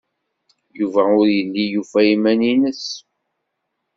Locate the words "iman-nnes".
2.13-2.85